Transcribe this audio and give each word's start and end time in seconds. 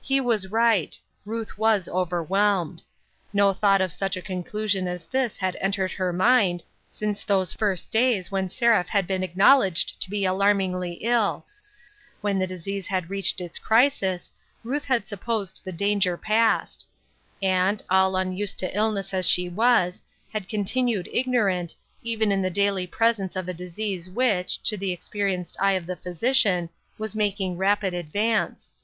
He 0.00 0.20
was 0.20 0.50
right; 0.50 0.98
Ruth 1.24 1.56
was 1.56 1.88
overwhelmed. 1.88 2.82
No 3.32 3.52
thought 3.52 3.80
of 3.80 3.92
such 3.92 4.16
a 4.16 4.20
conclusion 4.20 4.88
as 4.88 5.04
this 5.04 5.36
had 5.36 5.54
entered 5.60 5.92
her 5.92 6.12
mind 6.12 6.64
since 6.88 7.22
those 7.22 7.52
first 7.54 7.92
days 7.92 8.32
when 8.32 8.50
Seraph 8.50 8.88
had 8.88 9.06
been 9.06 9.22
acknowledged 9.22 10.02
to 10.02 10.10
be 10.10 10.24
alarmingly 10.24 10.94
ill; 10.94 11.46
when 12.20 12.40
the 12.40 12.48
disease 12.48 12.88
had 12.88 13.10
reached 13.10 13.40
its 13.40 13.60
crisis, 13.60 14.32
Ruth 14.64 14.86
had 14.86 15.06
supposed 15.06 15.62
the 15.64 15.70
danger 15.70 16.16
passed; 16.16 16.88
and, 17.40 17.80
all 17.88 18.16
unused 18.16 18.58
to 18.58 18.76
illness 18.76 19.14
as 19.14 19.24
she 19.24 19.48
was, 19.48 20.02
had 20.32 20.48
continued 20.48 21.08
ignorant, 21.12 21.76
even 22.02 22.32
in 22.32 22.42
the 22.42 22.50
daily 22.50 22.88
presence 22.88 23.36
of 23.36 23.46
a 23.48 23.54
disease 23.54 24.10
which, 24.10 24.60
to 24.64 24.76
the 24.76 24.90
experienced 24.90 25.56
eye 25.60 25.74
of 25.74 25.86
the 25.86 25.94
physician, 25.94 26.68
was 26.98 27.14
making 27.14 27.56
rapid 27.56 27.94
advance. 27.94 28.74